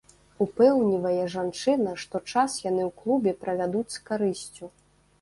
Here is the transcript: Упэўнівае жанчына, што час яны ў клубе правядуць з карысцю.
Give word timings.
Упэўнівае 0.45 1.25
жанчына, 1.35 1.95
што 2.05 2.23
час 2.33 2.57
яны 2.65 2.81
ў 2.89 2.91
клубе 3.05 3.39
правядуць 3.47 3.89
з 4.01 4.07
карысцю. 4.13 4.77